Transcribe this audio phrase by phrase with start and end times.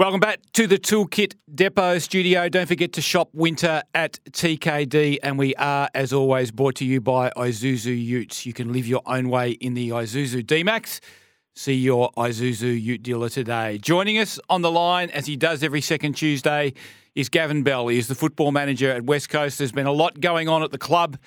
[0.00, 2.48] Welcome back to the Toolkit Depot studio.
[2.48, 5.18] Don't forget to shop winter at TKD.
[5.22, 8.46] And we are, as always, brought to you by Isuzu Utes.
[8.46, 11.02] You can live your own way in the Isuzu D-Max.
[11.54, 13.76] See your Isuzu Ute dealer today.
[13.76, 16.72] Joining us on the line, as he does every second Tuesday,
[17.14, 17.88] is Gavin Bell.
[17.88, 19.58] He is the football manager at West Coast.
[19.58, 21.18] There's been a lot going on at the club.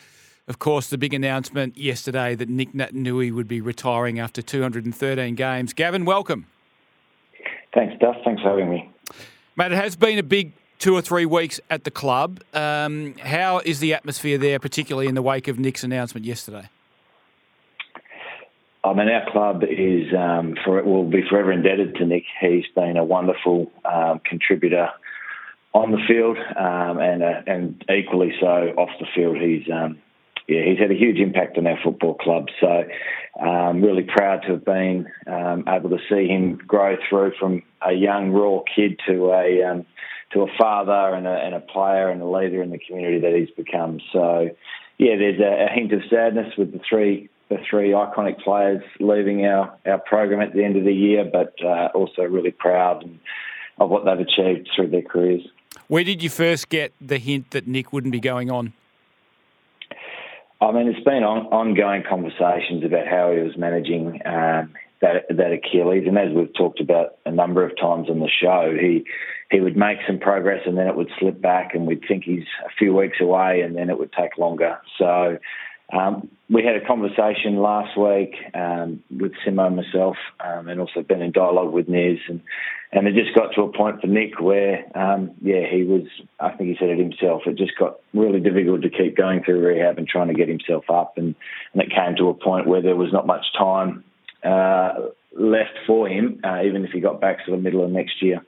[0.48, 5.74] Of course, the big announcement yesterday that Nic Naitanui would be retiring after 213 games.
[5.74, 6.48] Gavin, welcome.
[7.74, 8.16] Thanks, Duff.
[8.24, 8.90] Thanks for having me.
[9.56, 12.42] Mate, it has been a big two or three weeks at the club.
[12.54, 16.70] Um, how is the atmosphere there, particularly in the wake of Nic's announcement yesterday?
[18.84, 22.26] I mean, our club is um, for will be forever indebted to Nic.
[22.42, 24.90] He's been a wonderful um, contributor
[25.74, 29.38] on the field, um, and uh, and equally so off the field.
[29.38, 30.00] He's um,
[30.48, 32.48] yeah, he's had a huge impact on our football club.
[32.60, 32.84] So,
[33.40, 37.94] um, really proud to have been um, able to see him grow through from a
[37.94, 39.86] young raw kid to a um,
[40.34, 43.36] to a father and a, and a, player and a leader in the community that
[43.36, 44.00] he's become.
[44.12, 44.50] So,
[44.98, 49.46] yeah, there's a, a hint of sadness with the three the three iconic players leaving
[49.46, 53.04] our, our program at the end of the year, but uh, also really proud
[53.78, 55.42] of what they've achieved through their careers.
[55.88, 58.74] Where did you first get the hint that Nic wouldn't be going on?
[60.66, 65.52] I mean, it's been on, ongoing conversations about how he was managing um, that that
[65.52, 69.06] Achilles, and as we've talked about a number of times on the show, he
[69.52, 72.46] he would make some progress and then it would slip back, and we'd think he's
[72.66, 74.80] a few weeks away, and then it would take longer.
[74.98, 75.38] So
[75.92, 81.22] um, we had a conversation last week um, with Simo myself, um, and also been
[81.22, 82.42] in dialogue with Nez, and,
[82.94, 86.04] and it just got to a point for Nic where, um, yeah, he was,
[86.40, 89.66] I think he said it himself, it just got really difficult to keep going through
[89.66, 91.34] rehab and trying to get himself up, and,
[91.74, 94.04] and it came to a point where there was not much time
[94.44, 94.94] uh,
[95.36, 98.46] left for him, uh, even if he got back to the middle of next year.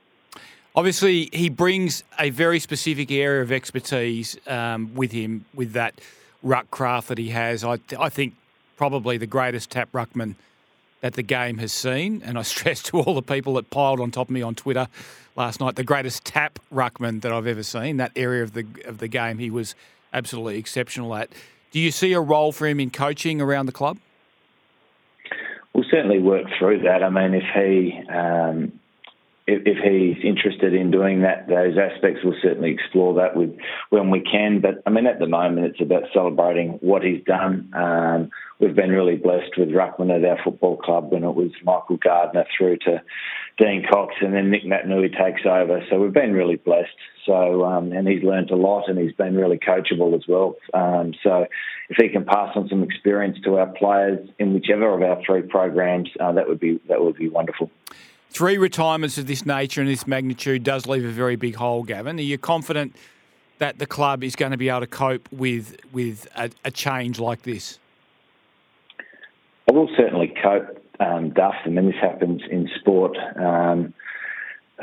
[0.76, 6.00] Obviously, he brings a very specific area of expertise um, with him, with that
[6.44, 7.64] ruck craft that he has.
[7.64, 8.36] I, I think
[8.78, 10.36] probably the greatest tap ruckman
[11.06, 12.24] that the game has seen.
[12.26, 14.88] And I stress to all the people that piled on top of me on Twitter
[15.36, 17.98] last night, the greatest tap ruckman that I've ever seen.
[17.98, 19.76] That area of the of the game he was
[20.14, 21.30] absolutely exceptional at.
[21.70, 24.00] Do you see a role for him in coaching around the club?
[25.74, 27.04] We'll certainly work through that.
[27.04, 28.80] I mean, if he um,
[29.48, 33.56] if, if, he's interested in doing that, those aspects, we'll certainly explore that with
[33.92, 34.60] when we can.
[34.60, 37.72] But I mean, at the moment, it's about celebrating what he's done.
[37.76, 41.98] Um, we've been really blessed with Ruckman at our football club when it was Michael
[41.98, 43.04] Gardner through to
[43.60, 45.82] Dean Cox, and then Nic Naitanui takes over.
[45.90, 46.98] So we've been really blessed.
[47.28, 50.56] So um, and he's learned a lot, and he's been really coachable as well.
[50.74, 51.46] Um, so
[51.90, 55.44] if he can pass on some experience to our players in whichever of our three
[55.44, 57.70] programs, uh, that would be that would be wonderful.
[58.36, 62.20] Three retirements of this nature and this magnitude does leave a very big hole, Gavin.
[62.20, 62.94] Are you confident
[63.60, 67.18] that the club is going to be able to cope with with a, a change
[67.18, 67.80] like this?
[69.70, 71.56] I will certainly cope, um, Duff.
[71.64, 73.16] I mean, this happens in sport.
[73.38, 73.94] Um,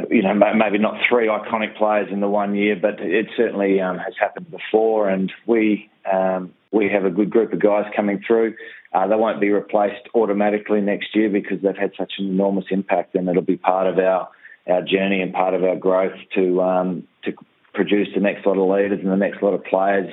[0.09, 3.99] you know, maybe not three iconic players in the one year, but it certainly um,
[3.99, 5.11] has happened before.
[5.11, 8.55] And we um, we have a good group of guys coming through.
[8.95, 13.15] Uh, they won't be replaced automatically next year because they've had such an enormous impact,
[13.15, 14.29] and it'll be part of our
[14.69, 17.33] our journey and part of our growth to um, to
[17.75, 20.13] produce the next lot of leaders and the next lot of players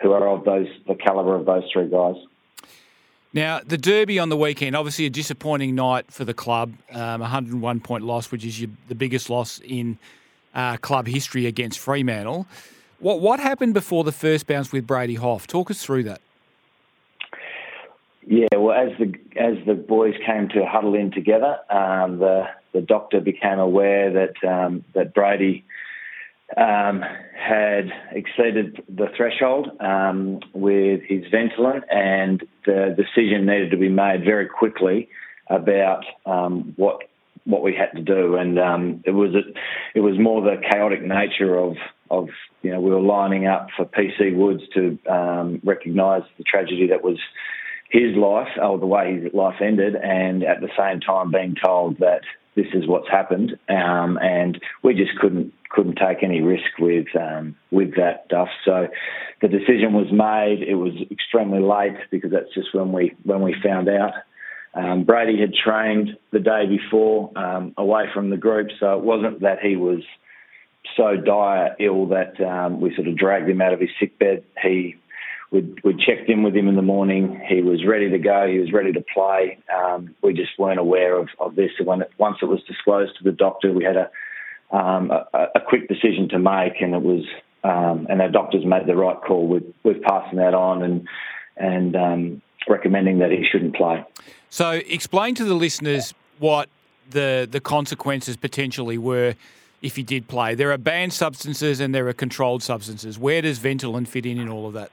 [0.00, 2.16] who are of those the calibre of those three guys.
[3.34, 7.80] Now, the Derby on the weekend, obviously a disappointing night for the club, um, 101
[7.80, 9.98] point loss, which is your, the biggest loss in
[10.54, 12.46] uh, club history against Fremantle.
[12.98, 15.46] What what happened before the first bounce with Brady Hough?
[15.46, 16.20] Talk us through that.
[18.32, 22.80] Yeah, well, as the as the boys came to huddle in together, um, the the
[22.80, 25.66] doctor became aware that um, that Brady
[26.56, 27.04] um,
[27.38, 34.24] had exceeded the threshold um, with his Ventolin, and the decision needed to be made
[34.24, 35.10] very quickly
[35.50, 37.02] about um, what
[37.44, 39.42] what we had to do, and um, it was a,
[39.94, 41.76] it was more the chaotic nature of
[42.10, 42.28] of
[42.62, 47.04] you know we were lining up for PC Woods to um, recognise the tragedy that
[47.04, 47.18] was
[47.92, 51.98] his life or the way his life ended, and at the same time being told
[51.98, 52.22] that
[52.54, 57.54] this is what's happened, um, and we just couldn't couldn't take any risk with um,
[57.70, 58.48] with that Duff.
[58.64, 58.88] So
[59.42, 60.66] the decision was made.
[60.66, 64.14] It was extremely late because that's just when we when we found out.
[64.74, 69.40] Um, Brady had trained the day before um, away from the group, so it wasn't
[69.40, 70.00] that he was
[70.96, 74.44] so dire ill that um, we sort of dragged him out of his sick bed.
[74.62, 74.96] He
[75.52, 77.40] we we checked in with him in the morning.
[77.46, 78.48] He was ready to go.
[78.48, 79.58] He was ready to play.
[79.72, 81.70] Um, we just weren't aware of, of this.
[81.78, 85.46] And when it, once it was disclosed to the doctor, we had a, um, a,
[85.54, 87.24] a quick decision to make, and it was
[87.64, 91.06] um, and our doctors made the right call with with passing that on and
[91.58, 94.02] and um, recommending that he shouldn't play.
[94.48, 96.70] So, explain to the listeners what
[97.10, 99.34] the the consequences potentially were
[99.82, 100.54] if he did play.
[100.54, 103.18] There are banned substances and there are controlled substances.
[103.18, 104.90] Where does Ventolin fit in in all of that?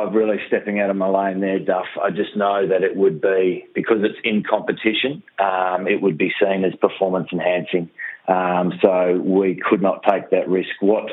[0.00, 1.86] I'm really stepping out of my lane there, Duff.
[2.02, 6.32] I just know that it would be, because it's in competition, um, it would be
[6.40, 7.90] seen as performance enhancing.
[8.28, 10.70] Um, so we could not take that risk.
[10.80, 11.10] What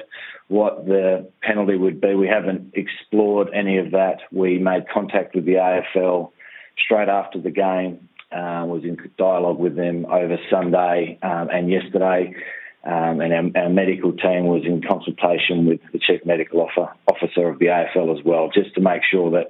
[0.50, 4.20] what the penalty would be, we haven't explored any of that.
[4.32, 6.32] We made contact with the AFL
[6.86, 8.08] straight after the game.
[8.32, 12.36] Uh, was in dialogue with them over Sunday um, and yesterday.
[12.84, 17.60] Um, and our, our, medical team was in consultation with the chief medical officer of
[17.60, 19.48] the AFL as well, just to make sure that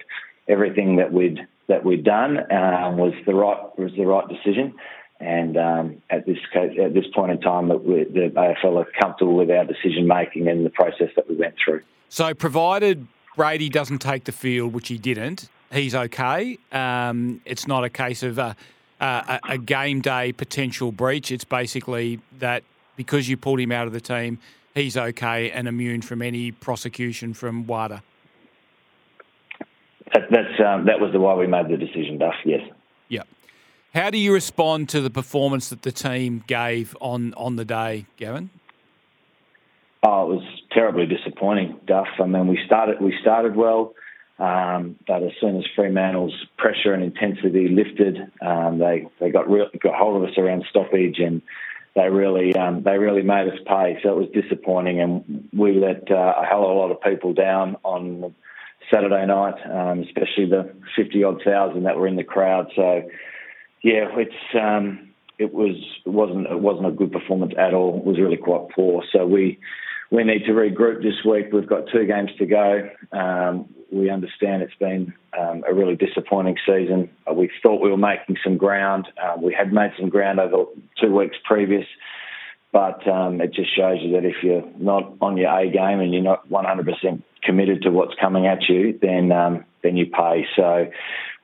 [0.48, 4.74] everything that we'd that we'd done um, was the right was the right decision.
[5.20, 9.52] And um, at this at this point in time, that the AFL are comfortable with
[9.52, 11.82] our decision making and the process that we went through.
[12.10, 16.58] So, provided Brady doesn't take the field, which he didn't, he's okay.
[16.72, 18.56] Um, it's not a case of a,
[19.00, 21.32] a, a game day potential breach.
[21.32, 22.64] It's basically that
[22.98, 24.40] because you pulled him out of the team,
[24.74, 28.04] he's okay and immune from any prosecution from WADA.
[30.14, 32.34] That, that's um, that was the why we made the decision, Duff.
[32.44, 32.62] Yes.
[33.08, 33.24] Yeah.
[33.94, 38.06] How do you respond to the performance that the team gave on on the day,
[38.18, 38.50] Gavin?
[40.04, 42.08] Oh, it was terribly disappointing, Duff.
[42.20, 43.94] I mean, we started we started well,
[44.40, 49.68] um, but as soon as Fremantle's pressure and intensity lifted, um, they they got real,
[49.82, 51.42] got hold of us around stoppage and
[51.98, 53.98] they really um, they really made us pay.
[54.04, 57.34] So it was disappointing, and we let uh, a hell of a lot of people
[57.34, 58.36] down on
[58.94, 62.72] Saturday night, um, especially the fifty odd thousand that were in the crowd.
[62.76, 63.02] So
[63.84, 65.10] yeah, it's um,
[65.40, 67.98] it was it wasn't it wasn't a good performance at all.
[67.98, 69.04] It was really quite poor.
[69.12, 69.58] So we
[70.12, 71.48] we need to regroup this week.
[71.52, 72.90] We've got two games to go.
[73.12, 77.10] Um, we understand it's been um, a really disappointing season.
[77.30, 79.08] Uh, we thought we were making some ground.
[79.22, 80.66] Uh, we had made some ground over
[81.00, 81.86] two weeks previous,
[82.72, 86.14] but um, it just shows you that if you're not on your A game and
[86.14, 89.66] you're not 100% committed to what's coming at you, then um,
[89.96, 90.46] you pay.
[90.56, 90.90] So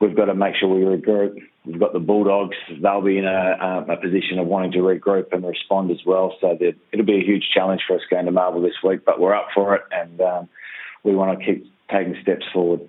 [0.00, 1.36] we've got to make sure we regroup.
[1.64, 5.46] We've got the Bulldogs; they'll be in a, a position of wanting to regroup and
[5.46, 6.36] respond as well.
[6.40, 9.34] So it'll be a huge challenge for us going to Marvel this week, but we're
[9.34, 10.48] up for it, and um,
[11.04, 12.80] we want to keep taking steps forward.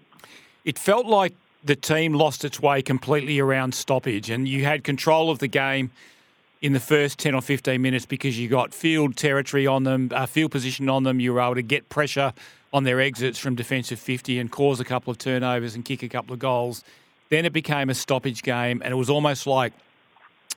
[0.65, 5.29] It felt like the team lost its way completely around stoppage, and you had control
[5.29, 5.91] of the game
[6.61, 10.25] in the first 10 or 15 minutes because you got field territory on them, uh,
[10.25, 11.19] field position on them.
[11.19, 12.33] You were able to get pressure
[12.75, 16.09] on their exits from defensive 50 and cause a couple of turnovers and kick a
[16.09, 16.83] couple of goals.
[17.29, 19.71] Then it became a stoppage game, and it was almost like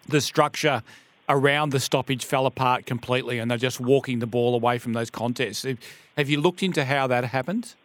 [0.08, 0.82] the structure
[1.28, 5.10] around the stoppage fell apart completely, and they're just walking the ball away from those
[5.10, 5.64] contests.
[6.16, 7.76] Have you looked into how that happened?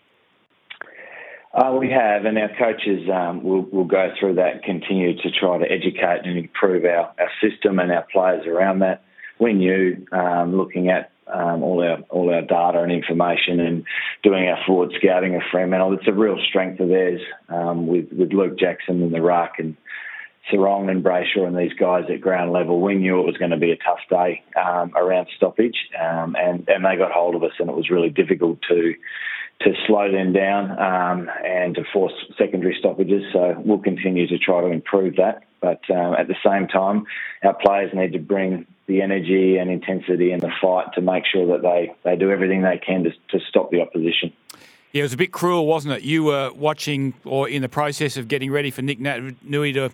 [1.53, 5.29] Uh, we have, and our coaches um, will, will go through that, and continue to
[5.29, 9.03] try to educate and improve our, our system and our players around that.
[9.37, 13.85] We knew, um, looking at um, all our all our data and information and
[14.23, 18.33] doing our forward scouting of Fremantle, it's a real strength of theirs um, with with
[18.33, 19.75] Luke Jackson and the ruck and
[20.51, 22.81] Serong and Brayshaw and these guys at ground level.
[22.81, 26.67] We knew it was going to be a tough day um, around stoppage, um, and
[26.67, 28.93] and they got hold of us, and it was really difficult to
[29.61, 33.23] to slow them down um, and to force secondary stoppages.
[33.31, 35.43] So we'll continue to try to improve that.
[35.61, 37.05] But um, at the same time,
[37.43, 41.47] our players need to bring the energy and intensity and the fight to make sure
[41.47, 44.33] that they, they do everything they can to, to stop the opposition.
[44.91, 46.03] Yeah, it was a bit cruel, wasn't it?
[46.03, 49.89] You were watching or in the process of getting ready for Nic Nui to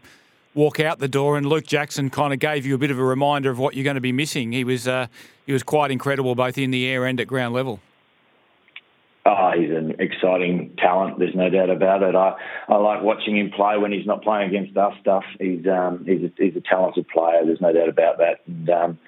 [0.56, 3.04] walk out the door, and Luke Jackson kind of gave you a bit of a
[3.04, 4.52] reminder of what you're going to be missing.
[4.52, 5.08] He was uh,
[5.46, 7.80] he was quite incredible both in the air and at ground level.
[9.26, 11.20] Oh, he's an exciting talent.
[11.20, 12.16] There's no doubt about it.
[12.16, 12.36] I,
[12.68, 14.94] I like watching him play when he's not playing against us.
[15.02, 15.24] Stuff.
[15.40, 17.46] He's um, he's a, he's a talented player.
[17.46, 18.40] There's no doubt about that.
[18.48, 19.00] And um,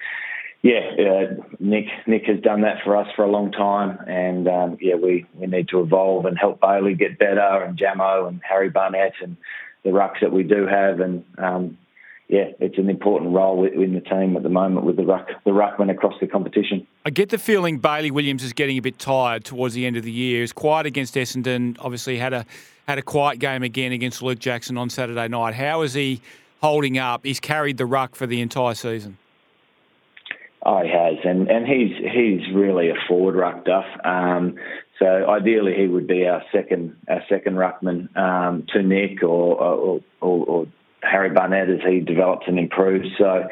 [0.62, 3.98] yeah, uh, Nic Nic has done that for us for a long time.
[4.06, 8.28] And um, yeah, we we need to evolve and help Bailey get better, and Jamo
[8.28, 9.36] and Harry Barnett and
[9.82, 11.00] the rucks that we do have.
[11.00, 11.78] And um,
[12.32, 15.50] yeah, it's an important role in the team at the moment with the ruck, the
[15.50, 16.86] ruckman across the competition.
[17.04, 20.02] I get the feeling Bailey Williams is getting a bit tired towards the end of
[20.02, 20.40] the year.
[20.40, 21.76] He's quiet against Essendon.
[21.78, 22.46] Obviously, had a
[22.88, 25.52] had a quiet game again against Luke Jackson on Saturday night.
[25.52, 26.22] How is he
[26.62, 27.22] holding up?
[27.22, 29.18] He's carried the ruck for the entire season.
[30.64, 33.84] Oh, he has, and and he's he's really a forward ruck duff.
[34.06, 34.54] Um,
[34.98, 40.00] so ideally, he would be our second our second ruckman um, to Nic or or,
[40.22, 40.66] or or,
[41.02, 43.08] Harry Barnett as he develops and improves.
[43.18, 43.48] So.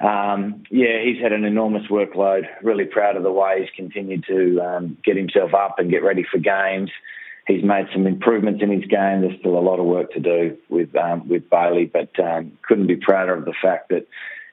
[0.00, 2.48] Um, yeah, he's had an enormous workload.
[2.62, 6.24] Really proud of the way he's continued to um, get himself up and get ready
[6.28, 6.90] for games.
[7.46, 9.20] He's made some improvements in his game.
[9.20, 12.86] There's still a lot of work to do with um, with Bailey, but um, couldn't
[12.86, 14.06] be prouder of the fact that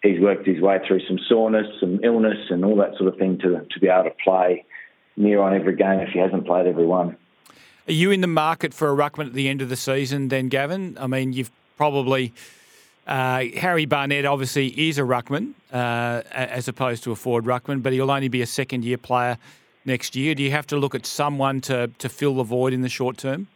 [0.03, 3.37] he's worked his way through some soreness, some illness, and all that sort of thing
[3.39, 4.65] to to be able to play
[5.15, 7.15] near on every game if he hasn't played every one.
[7.87, 10.47] Are you in the market for a ruckman at the end of the season, then,
[10.47, 10.97] Gavin?
[10.99, 12.33] I mean, you've probably.
[13.07, 17.93] Uh, Harry Barnett obviously is a ruckman uh, as opposed to a forward ruckman, but
[17.93, 19.37] he'll only be a second year player
[19.85, 20.35] next year.
[20.35, 23.15] Do you have to look at someone to, to fill the void in the short
[23.15, 23.47] term?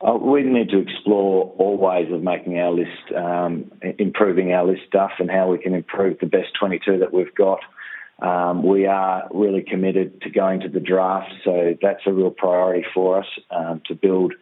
[0.00, 4.82] Uh, we need to explore all ways of making our list, um, improving our list
[4.88, 7.60] stuff, and how we can improve the best 22 that we've got.
[8.20, 12.86] Um, we are really committed to going to the draft, so that's a real priority
[12.94, 14.32] for us um, to build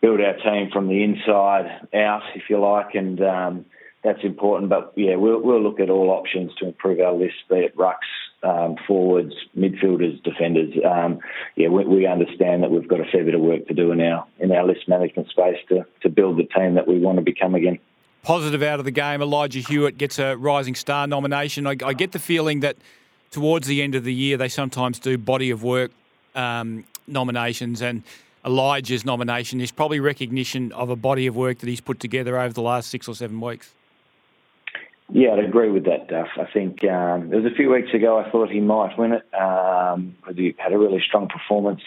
[0.00, 3.64] build our team from the inside out, if you like, and um,
[4.04, 4.70] that's important.
[4.70, 7.96] But yeah, we'll, we'll look at all options to improve our list, be it rucks,
[8.42, 10.72] um, forwards, midfielders, defenders.
[10.84, 11.18] Um,
[11.56, 14.00] yeah, we, we, understand that we've got a fair bit of work to do in
[14.00, 17.22] our in our list management space to to build the team that we want to
[17.22, 17.78] become again.
[18.22, 21.66] Positive out of the game, Elijah Hewett gets a Rising Star nomination.
[21.66, 22.76] I, I get the feeling that
[23.30, 25.90] towards the end of the year they sometimes do body of work
[26.34, 28.02] um, nominations and.
[28.46, 32.54] Elijah's nomination is probably recognition of a body of work that he's put together over
[32.54, 33.74] the last six or seven weeks.
[35.10, 36.28] Yeah, I'd agree with that, Duff.
[36.36, 39.34] I think um, it was a few weeks ago I thought he might win it
[39.34, 41.80] um, he had a really strong performance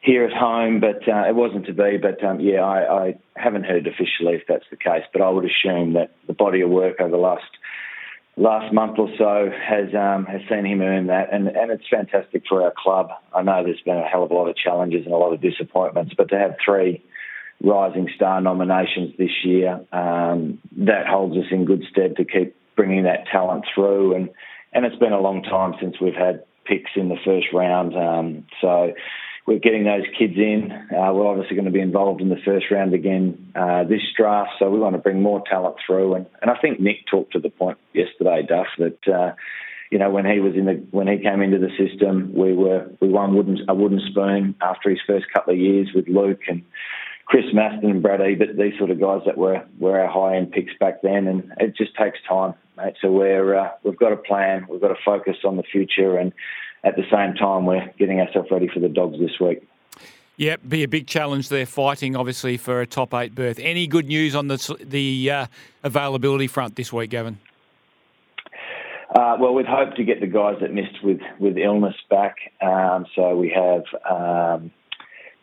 [0.00, 1.96] here at home, but uh, it wasn't to be.
[1.96, 5.44] But um, yeah, I, I, haven't heard officially if that's the case, but I would
[5.44, 7.44] assume that the body of work over the last
[8.36, 12.44] last month or so has um, has seen him earn that, and and it's fantastic
[12.48, 13.10] for our club.
[13.34, 15.40] I know there's been a hell of a lot of challenges and a lot of
[15.40, 17.02] disappointments, but to have three
[17.62, 19.80] Rising Star nominations this year.
[19.92, 24.30] Um, that holds us in good stead to keep bringing that talent through, and
[24.72, 27.96] and it's been a long time since we've had picks in the first round.
[27.96, 28.92] Um, so
[29.46, 30.72] we're getting those kids in.
[30.72, 34.50] Uh, we're obviously going to be involved in the first round again uh, this draft,
[34.58, 36.14] so we want to bring more talent through.
[36.14, 39.34] And, and I think Nic talked to the point yesterday, Duff, that uh,
[39.90, 42.90] you know when he was in the when he came into the system, we were
[43.00, 46.62] we won wooden, a wooden spoon after his first couple of years with Luke and
[47.26, 50.52] Chris Masten and Brad Ebert, these sort of guys that were, were our high end
[50.52, 52.94] picks back then, and it just takes time, mate.
[53.00, 56.32] So we're uh, we've got a plan, we've got to focus on the future, and
[56.86, 59.66] at the same time, we're getting ourselves ready for the Dogs this week.
[60.36, 63.58] Yeah, be a big challenge there, fighting obviously for a top eight berth.
[63.58, 65.46] Any good news on the the uh,
[65.82, 67.38] availability front this week, Gavin?
[69.14, 72.36] Uh, well, we'd hope to get the guys that missed with, with illness back.
[72.60, 74.70] Um, so we have um,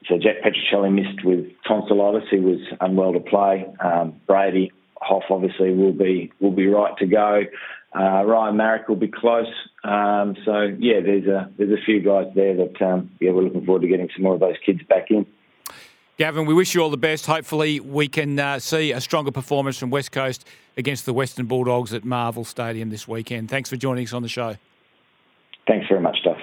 [0.08, 2.30] so Jack Petruccelle missed with tonsillitis.
[2.30, 3.66] He was unwell to play.
[3.84, 4.72] Um, Brady
[5.02, 7.42] Hough obviously will be will be right to go.
[7.96, 9.52] Uh, Ryan Maric will be close.
[9.84, 13.66] Um, so yeah, there's a there's a few guys there that um, yeah we're looking
[13.66, 15.26] forward to getting some more of those kids back in.
[16.18, 17.26] Gavin, we wish you all the best.
[17.26, 20.48] Hopefully, we can uh, see a stronger performance from West Coast
[20.78, 23.50] against the Western Bulldogs at Marvel Stadium this weekend.
[23.50, 24.56] Thanks for joining us on the show.
[25.68, 26.38] Thanks very much, Duff.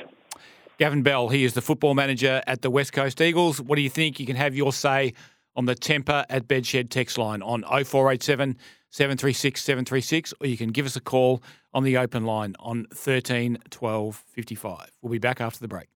[0.79, 3.61] Gavin Bell, he is the football manager at the West Coast Eagles.
[3.61, 4.19] What do you think?
[4.19, 5.13] You can have your say
[5.55, 8.57] on the Tempur at Bedshed text line on 0487
[8.91, 11.43] 736 736, or you can give us a call
[11.73, 14.91] on the open line on 13 12 55.
[15.01, 15.89] We'll be back after the break.